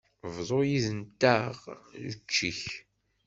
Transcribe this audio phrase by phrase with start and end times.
[0.35, 1.55] Bḍu yid-nteɣ
[2.09, 2.61] učči-k.